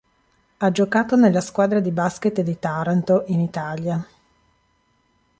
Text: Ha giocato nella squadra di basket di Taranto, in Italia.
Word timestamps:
Ha 0.57 0.71
giocato 0.71 1.15
nella 1.15 1.41
squadra 1.41 1.79
di 1.79 1.91
basket 1.91 2.41
di 2.41 2.57
Taranto, 2.57 3.25
in 3.27 3.39
Italia. 3.39 4.03